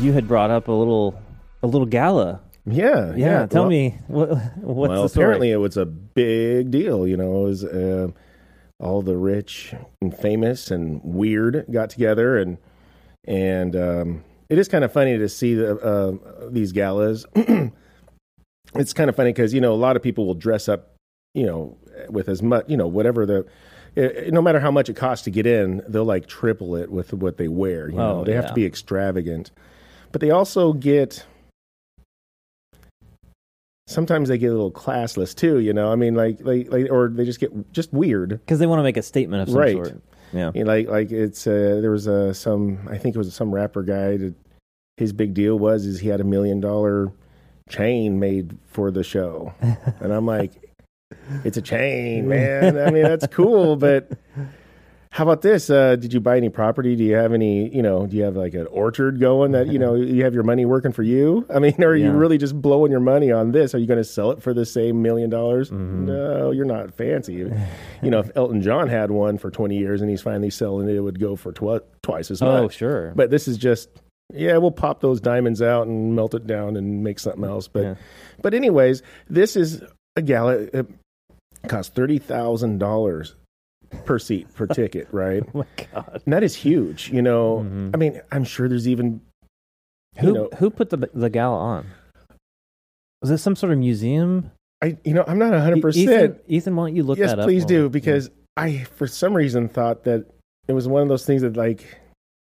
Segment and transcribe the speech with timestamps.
[0.00, 1.20] you had brought up a little
[1.62, 2.40] a little gala.
[2.66, 7.06] Yeah, Yeah, tell well- me what what's well, apparently it was a big deal.
[7.06, 8.08] You know, it was uh,
[8.80, 12.56] all the rich and famous and weird got together, and
[13.26, 17.26] and um, it is kind of funny to see the, uh, these galas.
[18.74, 20.94] it's kind of funny because you know a lot of people will dress up,
[21.34, 21.76] you know,
[22.08, 23.46] with as much, you know, whatever the.
[24.32, 27.36] No matter how much it costs to get in, they'll like triple it with what
[27.36, 27.88] they wear.
[27.88, 29.52] You know, Oh, they have to be extravagant,
[30.14, 31.26] but they also get
[33.88, 35.58] sometimes they get a little classless too.
[35.58, 38.28] You know, I mean, like, like, like or they just get just weird.
[38.28, 39.74] because they want to make a statement of some Right.
[39.74, 40.00] sort.
[40.32, 40.52] Yeah.
[40.54, 43.52] You know, like, like it's uh, there was uh, some I think it was some
[43.52, 44.34] rapper guy that
[44.98, 47.10] his big deal was is he had a million dollar
[47.68, 49.52] chain made for the show,
[50.00, 50.52] and I'm like,
[51.42, 52.78] it's a chain, man.
[52.78, 54.12] I mean, that's cool, but.
[55.14, 55.70] How about this?
[55.70, 56.96] Uh, did you buy any property?
[56.96, 59.78] Do you have any, you know, do you have like an orchard going that, you
[59.78, 61.46] know, you have your money working for you?
[61.54, 63.76] I mean, are you really just blowing your money on this?
[63.76, 65.70] Are you going to sell it for the same million dollars?
[65.70, 66.06] Mm-hmm.
[66.06, 67.34] No, you're not fancy.
[67.34, 70.96] You know, if Elton John had one for 20 years and he's finally selling it,
[70.96, 72.62] it would go for tw- twice as much.
[72.64, 73.12] Oh, sure.
[73.14, 73.90] But this is just,
[74.32, 77.68] yeah, we'll pop those diamonds out and melt it down and make something else.
[77.68, 77.94] But, Yeah.
[78.42, 79.80] but anyways, this is
[80.16, 80.54] a gala.
[80.54, 80.88] It
[81.68, 83.36] costs thirty thousand dollars
[84.04, 85.42] per seat per ticket, right?
[85.54, 86.22] oh my god.
[86.24, 87.10] And that is huge.
[87.10, 87.90] You know, Mhm.
[87.94, 89.20] I mean, I'm sure there's even
[90.18, 91.86] Who know, who put the the gala on?
[93.22, 94.50] Was it some sort of museum?
[94.82, 95.78] I, you know, I'm not 100.
[95.78, 97.44] E- percent Ethan, why don't you look Yes, that up?
[97.44, 100.26] Yes, please do because I, for some reason, thought that
[100.68, 102.00] it was one of those things that like.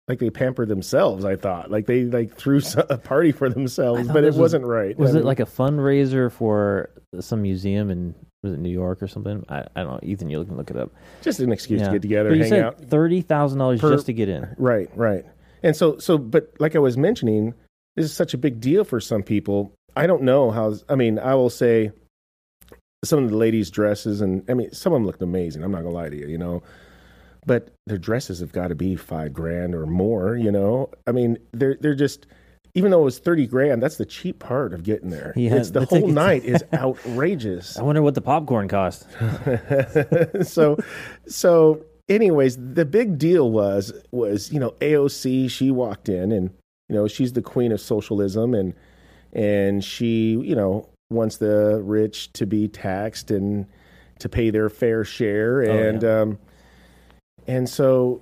[0.08, 1.70] Like they pampered themselves, I thought.
[1.70, 4.98] Like they like threw a party for themselves, but it was- wasn't right.
[4.98, 6.90] was I it mean, like a fundraiser for
[7.20, 9.44] some museum in was it New York or something?
[9.48, 10.00] I, I don't know.
[10.02, 10.90] Ethan, you can look it up.
[11.22, 11.86] just an excuse Yeah.
[11.86, 12.80] to get together, But you hang said out?
[12.80, 14.54] thirty thousand dollars just to get in.
[14.58, 15.24] Right, right.
[15.62, 17.54] And so, so, but like I was mentioning,
[17.94, 19.72] this is such a big deal for some people.
[19.96, 20.74] I don't know how.
[20.88, 21.92] I mean, I will say
[23.04, 25.62] some of the ladies' dresses, and I mean, some of them looked amazing.
[25.62, 26.62] I'm not gonna lie to you, you know.
[27.46, 30.90] But their dresses have got to be five grand or more, you know.
[31.06, 32.26] I mean, they're they're just.
[32.74, 35.32] Even though it was thirty grand, that's the cheap part of getting there.
[35.36, 37.76] Yeah, it's the, the whole tickets- night is outrageous.
[37.78, 39.06] I wonder what the popcorn cost.
[40.42, 40.78] so
[41.26, 46.50] so anyways the big deal was was you know AOC she walked in and
[46.88, 48.74] you know she's the queen of socialism and
[49.32, 53.66] and she you know wants the rich to be taxed and
[54.18, 56.38] to pay their fair share Oh, and um
[57.46, 58.20] and so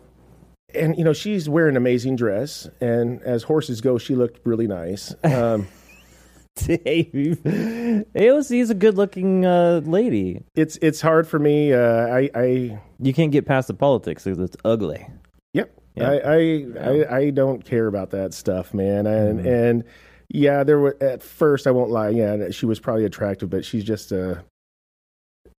[0.75, 4.67] and you know she's wearing an amazing dress and as horses go she looked really
[4.67, 5.67] nice um
[6.57, 10.43] Dave, AOC is a good-looking uh, lady.
[10.57, 14.39] it's it's hard for me uh i i You can't get past the politics because
[14.41, 15.07] it's ugly.
[15.55, 15.71] Yep.
[15.95, 16.11] Yeah.
[16.11, 19.07] I, I, I I don't care about that stuff, man.
[19.07, 19.47] And Mhm.
[19.69, 19.85] and
[20.29, 23.85] yeah, there were at first I won't lie, yeah, she was probably attractive, but she's
[23.85, 24.35] just uh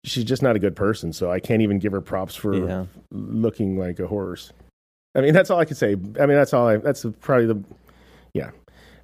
[0.03, 2.85] she's just not a good person, so I can't even give her props for Yeah.
[3.11, 4.51] looking like a horse.
[5.15, 5.91] I mean, that's all I can say.
[5.91, 7.63] I mean, that's all I that's probably the
[8.33, 8.51] yeah.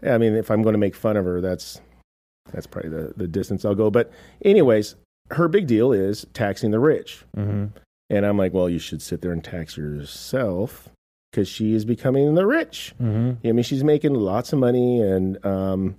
[0.03, 1.81] I mean, if I'm going to make fun of her, that's
[2.51, 3.89] that's probably the the distance I'll go.
[3.89, 4.11] But
[4.43, 4.95] anyways,
[5.31, 7.25] her big deal is taxing the rich.
[7.35, 7.77] Mm-hmm.
[8.09, 10.89] And I'm like, well, you should sit there and tax yourself
[11.31, 12.93] because she is becoming the rich.
[13.01, 13.47] Mm-hmm.
[13.47, 15.95] I mean, she's making lots of money and um,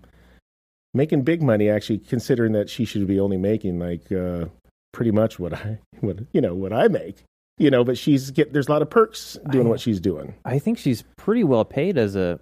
[0.94, 1.68] making big money.
[1.68, 4.46] Actually, considering that she should be only making like uh,
[4.92, 7.24] pretty much what I, what you know, what I make.
[7.58, 10.34] You know, but she's get there's a lot of perks doing I- what she's doing.
[10.44, 12.38] I think she's pretty well paid as a.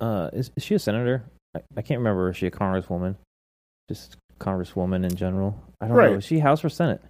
[0.00, 1.24] Uh, is, is she a senator?
[1.56, 2.30] I, I can't remember.
[2.30, 3.16] Is she a congresswoman?
[3.88, 5.60] Just congresswoman in general.
[5.80, 6.14] I don't know.
[6.14, 7.00] Is she House or Senate?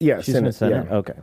[0.00, 0.86] Yeah, She's Senate, Senate.
[0.90, 0.96] yeah.
[0.96, 1.14] Okay.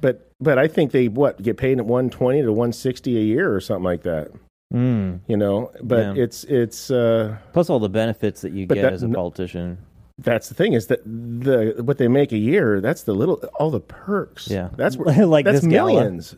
[0.00, 3.60] But but I think they what get paid at 120 to 160 a year or
[3.60, 4.30] something like that.
[4.74, 5.20] Mm.
[5.28, 6.22] You know, but Yeah.
[6.24, 6.90] it's it's.
[6.90, 9.78] uh Plus all the benefits that you get that- as a politician.
[10.18, 13.70] That's the thing is that the what they make a year that's the little all
[13.70, 14.68] the perks Yeah.
[14.76, 15.92] that's where like that's this gala.
[15.92, 16.36] millions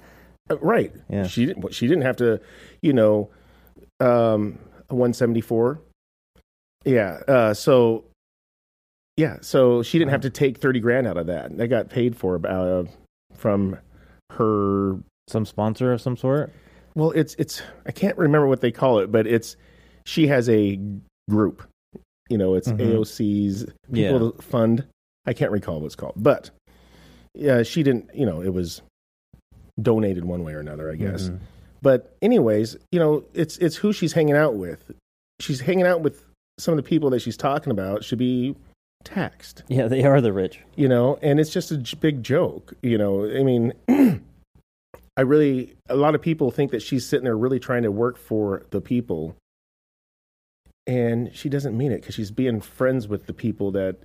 [0.51, 1.27] Uh, right Yeah.
[1.27, 2.41] she didn't she didn't have to
[2.83, 3.31] you know
[4.01, 4.59] um
[4.89, 5.81] 174
[6.85, 8.05] yeah uh so
[9.17, 12.17] yeah so she didn't have to take 30 grand out of that they got paid
[12.17, 12.85] for about uh,
[13.35, 13.77] from
[14.33, 14.99] her
[15.29, 16.53] Some sponsor of some sort.
[16.95, 19.57] well it's it's i can't remember what they call it but it's
[20.07, 20.79] she has a
[21.31, 21.63] group
[22.29, 22.79] you know it's Mhm.
[22.95, 24.41] aoc's people Yeah.
[24.43, 24.85] fund
[25.27, 26.51] i can't recall what it's called but
[27.35, 28.83] yeah she didn't you know it was
[29.81, 31.39] donated one way or another i guess Mhm.
[31.83, 34.93] but anyways you know it's it's who she's hanging out with
[35.41, 36.25] she's hanging out with
[36.59, 38.55] some of the people that she's talking about should be
[39.03, 40.61] taxed Yeah, they are the rich.
[40.77, 43.73] you know and it's just a j- big joke you know i mean
[45.17, 48.17] i really a lot of people think that she's sitting there really trying to work
[48.17, 49.37] for the people
[50.87, 53.97] and she doesn't mean it because she's being friends with the people that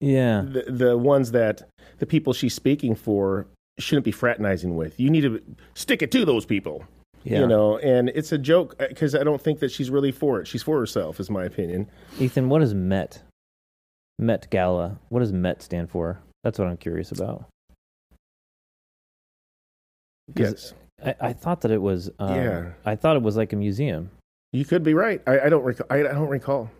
[0.00, 0.42] Yeah.
[0.46, 1.62] the, the ones that
[1.98, 3.46] the people she's speaking for
[3.78, 4.98] shouldn't be fraternizing with.
[5.00, 5.40] You need to
[5.74, 6.84] stick it to those people,
[7.24, 7.40] Yeah.
[7.40, 7.78] you know.
[7.78, 10.46] And it's a joke because I don't think that she's really for it.
[10.46, 11.88] She's for herself, is my opinion.
[12.20, 13.22] Ethan, what is Met?
[14.18, 14.98] Met Gala.
[15.08, 16.20] What does Met stand for?
[16.44, 17.46] That's what I'm curious about
[20.36, 20.72] Yes,
[21.04, 22.10] I, I thought that it was.
[22.18, 22.70] Um, Yeah.
[22.84, 24.10] I thought it was like a museum.
[24.54, 25.20] You could be right.
[25.26, 25.86] I, I don't recall.
[25.90, 26.70] I, I don't recall.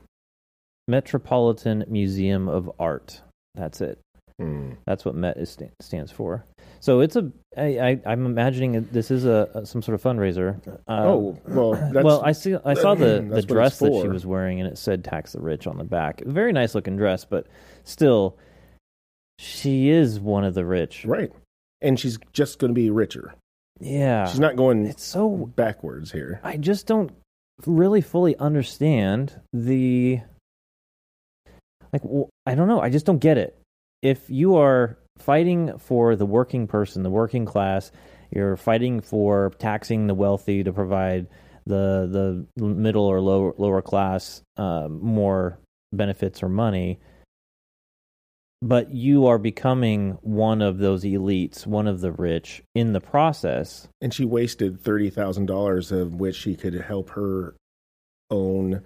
[0.89, 3.21] Metropolitan Museum of Art.
[3.55, 3.99] That's it.
[4.39, 4.73] Hmm.
[4.87, 6.45] That's what Met is sta- stands for.
[6.81, 7.31] So it's a.
[7.57, 10.59] I, I, I'm imagining this is a, a some sort of fundraiser.
[10.89, 12.57] Uh, oh well, that's, well, I see.
[12.65, 15.67] I saw the, the dress that she was wearing, and it said "Tax the Rich"
[15.67, 16.23] on the back.
[16.25, 17.47] Very nice looking dress, but
[17.85, 18.37] still,
[19.39, 21.05] she is one of the rich.
[21.05, 21.33] right.
[21.81, 23.35] And she's just going to be richer.
[23.79, 25.51] Yeah, She's not going It's so.
[25.55, 26.41] backwards here.
[26.43, 27.13] I just don't
[27.67, 30.21] really fully understand the.
[31.93, 32.03] Like,
[32.45, 32.81] I don't know.
[32.81, 33.57] I just don't get it.
[34.03, 37.93] If you are fighting for the working person, the working class,
[38.31, 41.29] you're fighting for taxing the wealthy to provide
[41.67, 45.59] the the middle or lower lower class um, more
[45.93, 46.99] benefits or money.
[48.67, 53.89] But you are becoming one of those elites, one of the rich in the process.
[54.01, 57.55] And she wasted thirty thousand dollars, of which she could help her
[58.31, 58.81] own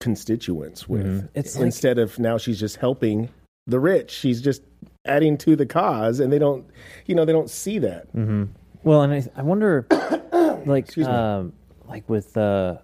[0.00, 1.06] constituents with.
[1.06, 1.28] Mhm.
[1.34, 3.28] It's like- Instead of now, she's just helping
[3.66, 4.10] the rich.
[4.10, 4.62] She's just
[5.06, 6.64] adding to the cause, and they don't,
[7.06, 8.08] you know, they don't see that.
[8.12, 8.44] hmm
[8.82, 9.86] Well, and I, I wonder,
[10.66, 11.12] like, Excuse me.
[11.12, 11.52] um,
[11.86, 12.78] like with uh,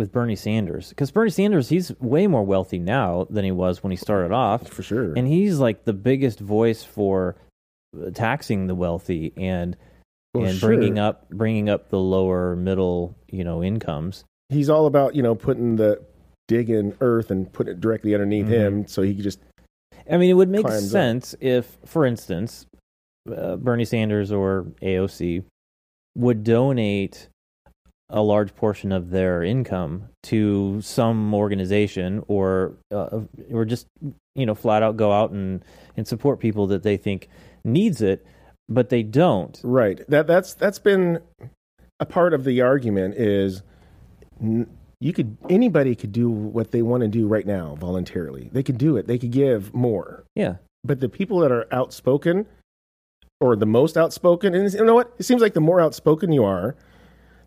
[0.00, 3.90] with Bernie Sanders, because Bernie Sanders, he's way more wealthy now than he was when
[3.90, 5.12] he started off, For sure.
[5.14, 7.36] and he's like the biggest voice for
[8.14, 9.76] taxing the wealthy and
[10.34, 10.68] Well, and sure.
[10.70, 14.24] bringing up bringing up the lower middle, you know, incomes.
[14.48, 16.00] He's all about you know putting the
[16.48, 18.50] dig in earth and put it directly underneath Mhm.
[18.50, 19.38] him, so he could just
[20.10, 20.90] I mean, it would make Climbs up.
[20.90, 22.66] sense if, for instance,
[23.30, 25.44] uh, Bernie Sanders or AOC
[26.16, 27.28] would donate
[28.10, 33.20] a large portion of their income to some organization, or uh,
[33.52, 33.86] or just
[34.34, 35.64] you know flat out go out and
[35.96, 37.28] and support people that they think
[37.64, 38.26] needs it,
[38.68, 39.60] but they don't.
[39.62, 40.00] Right.
[40.08, 41.20] That that's that's been
[41.98, 43.62] a part of the argument is
[45.00, 48.50] you could anybody could do what they want to do right now voluntarily.
[48.52, 49.06] They could do it.
[49.06, 50.24] They could give more.
[50.34, 52.46] Yeah, But the people that are outspoken
[53.40, 55.12] or the most outspoken and you know what?
[55.18, 56.76] It seems like the more outspoken you are,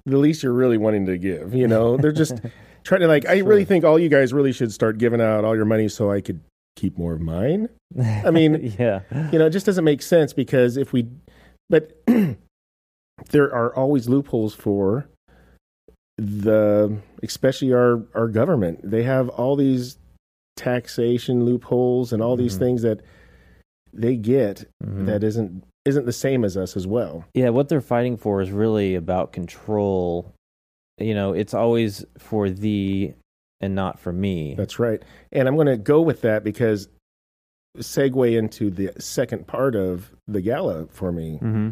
[0.05, 1.97] the least you're really wanting to give, you know?
[1.97, 2.39] They're just
[2.83, 5.55] trying to like I really think all you guys really should start giving out all
[5.55, 6.41] your money so I could
[6.75, 7.69] keep more of mine.
[8.25, 9.01] I mean, yeah,
[9.31, 11.07] you know, it just doesn't make sense because if we,
[11.69, 12.01] but
[13.29, 15.07] there are always loopholes for
[16.17, 18.79] the, especially our our government.
[18.83, 19.97] They have all these
[20.55, 22.59] taxation loopholes and all these Mhm.
[22.59, 23.01] things that
[23.91, 25.05] they get Mhm.
[25.07, 27.25] that isn't isn't the same as us as well.
[27.33, 30.33] Yeah, what they're fighting for is really about control.
[30.97, 33.13] You know, it's always for thee
[33.59, 34.55] and not for me.
[34.55, 35.01] That's right.
[35.31, 36.87] And I'm going to go with that because
[37.79, 41.69] segue into the second part of the gala for me hmm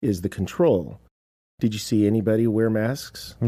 [0.00, 1.00] is the control.
[1.58, 3.34] Did you see anybody wear masks?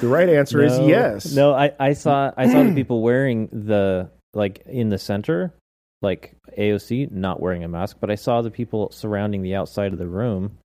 [0.00, 1.34] The right answer is yes.
[1.34, 5.54] No, I, I saw I saw the people wearing the like in the center,
[6.04, 9.98] like AOC not wearing a mask, but I saw the people surrounding the outside of
[9.98, 10.58] the room,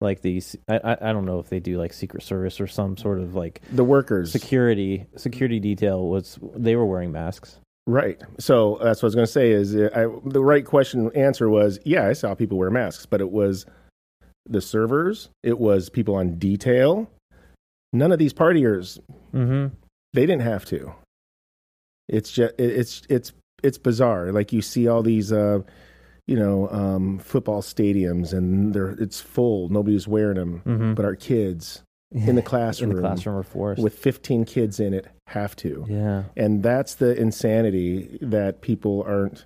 [0.00, 0.54] like these.
[0.68, 3.60] I I, don't know if they do like Secret Service or some sort of like
[3.72, 4.30] The workers.
[4.30, 7.58] security security detail was they were wearing masks.
[7.86, 8.18] Right.
[8.38, 11.78] So that's what I was going to say is I, the right question answer was
[11.84, 13.66] yeah, I saw people wear masks, but it was
[14.46, 17.10] the servers, it was people on detail.
[17.92, 18.98] None of these partiers,
[19.34, 19.74] Mm-hmm.
[20.14, 20.94] they didn't have to.
[22.08, 23.32] It's just it's it's
[23.62, 24.32] it's bizarre.
[24.32, 25.60] Like you see all these uh
[26.26, 29.68] you know, um, football stadiums, and they're it's full.
[29.68, 30.94] Nobody's wearing them, Mm-hmm.
[30.94, 31.82] but our kids
[32.12, 35.84] in the classroom, in the classroom are forced with 15 kids in it have to.
[35.86, 36.22] yeah.
[36.34, 39.44] And that's the insanity that people aren't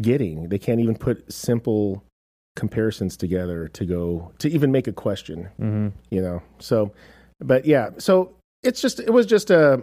[0.00, 0.50] getting.
[0.50, 2.04] They can't even put simple
[2.54, 5.88] comparisons together to go to even make a question, Mm-hmm.
[6.10, 6.42] you know.
[6.60, 6.92] So,
[7.40, 9.82] but yeah, so it's just it was just a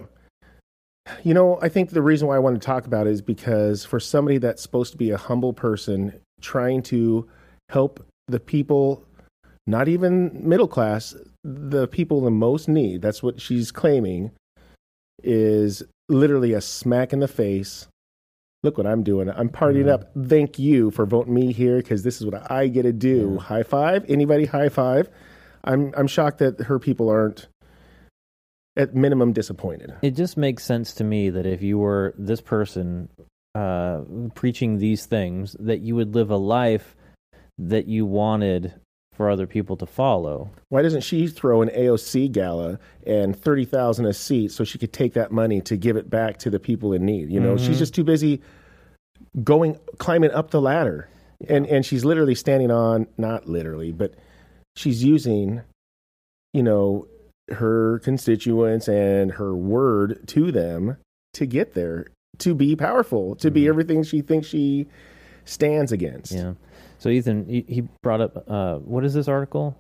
[1.24, 3.86] you know, I think the reason why I want to talk about it is because
[3.86, 7.28] for somebody that's supposed to be a humble person trying to
[7.70, 9.04] help the people
[9.68, 14.32] not even middle class, the people in most need, that's what she's claiming
[15.24, 17.88] is literally a smack in the face.
[18.64, 19.30] Look what I'm doing.
[19.30, 19.94] I'm partying Yeah.
[19.96, 20.12] up.
[20.28, 23.34] Thank you for voting me here because this is what I get to do.
[23.36, 23.44] Yeah.
[23.44, 24.06] High five.
[24.10, 25.10] Anybody high five?
[25.64, 27.48] I'm I'm shocked that her people aren't
[28.78, 29.94] at minimum disappointed.
[30.02, 33.10] It just makes sense to me that if you were this person
[33.56, 34.02] uh,
[34.36, 36.96] preaching these things, that you would live a life
[37.58, 38.74] that you wanted
[39.14, 40.50] for other people to follow.
[40.70, 44.94] Why doesn't she throw an AOC gala and thirty thousand a seat so she could
[44.94, 47.30] take that money to give it back to the people in need?
[47.30, 47.66] You know, Mhm.
[47.66, 48.42] she's just too busy
[49.44, 51.10] going climbing up the ladder,
[51.50, 54.14] and and she's literally standing on not literally, but
[54.78, 55.62] she's using,
[56.54, 57.06] you know,
[57.54, 60.98] her constituents and her word to them
[61.34, 62.08] to get there,
[62.40, 63.70] to be powerful, to be Mhm.
[63.70, 64.88] everything she thinks she
[65.46, 66.32] stands against.
[66.32, 66.54] Yeah.
[67.00, 69.78] So Ethan, he, he brought up uh, what is this article?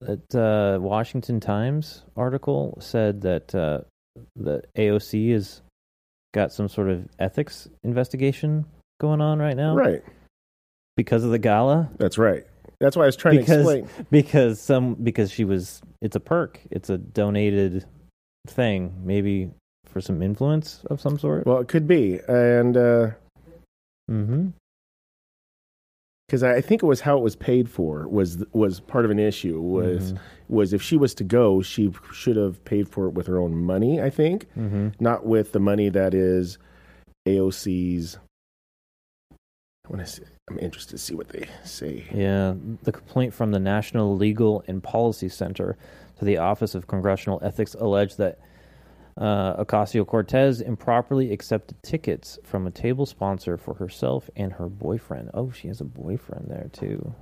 [0.00, 3.82] That uh, Washington Times article said that uh,
[4.34, 5.62] the AOC has
[6.34, 8.64] got some sort of ethics investigation
[9.00, 10.02] going on right now Right.
[10.96, 11.90] because of the gala.
[11.98, 12.44] That's right.
[12.82, 14.06] That's why I was trying Because- to explain.
[14.10, 17.84] because some because she was it's a perk it's a donated
[18.48, 19.50] thing maybe
[19.86, 23.14] for some influence of some sort Well, it could be, and because
[24.10, 24.48] mm-hmm
[26.44, 29.60] I think it was how it was paid for was was part of an issue.
[29.60, 30.18] Was Mhm.
[30.48, 33.54] was if she was to go, she should have paid for it with her own
[33.54, 34.00] money.
[34.00, 36.58] I think, mm-hmm not with the money that is
[37.28, 38.18] AOC's.
[39.86, 40.22] I want to.
[40.48, 42.04] I'm interested to see what they say.
[42.12, 45.76] yeah the complaint from the national legal and policy center
[46.18, 48.38] to the office of congressional ethics alleged that
[49.18, 55.30] uh, Ocasio-Cortez improperly accepted tickets from a table sponsor for herself and her boyfriend.
[55.34, 57.14] Oh, she has a boyfriend there too.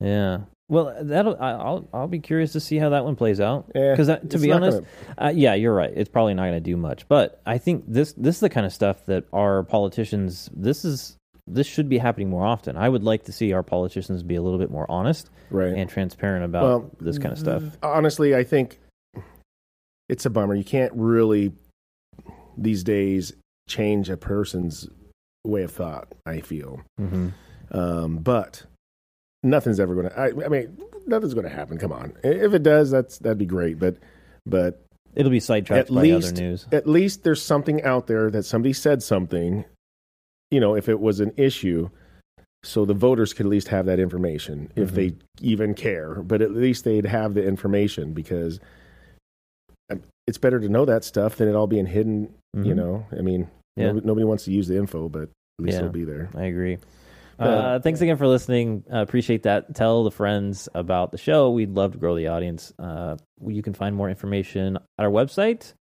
[0.00, 0.38] Yeah.
[0.70, 1.36] Well, that'll.
[1.40, 1.88] I- I'll.
[1.92, 3.66] I'll be curious to see how that one plays out.
[3.74, 5.92] Because to be honest, gonna- Uh, yeah, you're right.
[5.94, 8.64] It's probably not going to do much, but I think this this is the kind
[8.64, 10.48] of stuff that our politicians.
[10.54, 11.17] This is
[11.54, 12.76] this should be happening more often.
[12.76, 15.72] I would like to see our politicians be a little bit more honest right.
[15.72, 17.62] and transparent about Well, this kind of stuff.
[17.82, 18.78] honestly, I think
[20.08, 20.54] it's a bummer.
[20.54, 21.52] You can't really
[22.56, 23.32] these days
[23.68, 24.88] change a person's
[25.44, 26.08] way of thought.
[26.26, 26.80] I feel.
[26.98, 27.28] hmm
[27.70, 28.62] Um, but
[29.42, 30.18] nothing's ever going to.
[30.18, 31.78] I, I mean, nothing's going to happen.
[31.78, 32.14] Come on.
[32.24, 33.78] If it does, that's that'd be great.
[33.78, 33.96] But
[34.46, 34.82] but
[35.14, 36.66] It'll be sidetracked At by least- other news.
[36.70, 39.64] at least there's something out there that somebody said something.
[40.50, 41.90] You know, if it was an issue,
[42.64, 44.94] so the voters could at least have that information if Mhm.
[44.94, 46.14] they even care.
[46.22, 48.60] But at least they'd have the information because
[49.90, 52.34] um, it's better to know that stuff than it all being hidden.
[52.54, 52.76] You Mhm.
[52.76, 53.86] know, I mean, Yeah.
[53.86, 55.80] nobody, nobody wants to use the info, but at least Yeah.
[55.80, 56.28] it'll be there.
[56.34, 56.78] I agree.
[57.38, 58.84] But- Uh, thanks again for listening.
[58.92, 59.74] Uh, appreciate that.
[59.74, 61.50] Tell the friends about the show.
[61.52, 62.72] We'd love to grow the audience.
[62.78, 65.72] Uh, you can find more information at our website.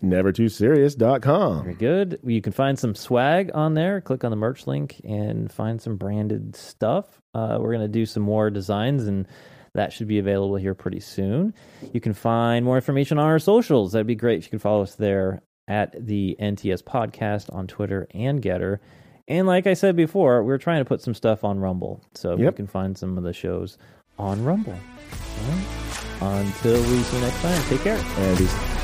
[0.00, 1.64] Never too serious.com.
[1.64, 2.20] Very good.
[2.22, 4.00] You can find some swag on there.
[4.00, 7.20] Click on the merch link and find some branded stuff.
[7.34, 9.26] Uh, we're going to do some more designs, and
[9.74, 11.52] that should be available here pretty soon.
[11.92, 13.92] You can find more information on our socials.
[13.92, 18.06] That'd be great if you could follow us there at the NTS Podcast on Twitter
[18.14, 18.78] and Gettr.
[19.26, 22.02] And like I said before, we're trying to put some stuff on Rumble.
[22.14, 23.76] So you can find some of the shows
[24.18, 24.72] on Rumble.
[24.72, 25.66] Right.
[26.20, 27.98] Until we see you next time, take care.
[27.98, 28.77] And he's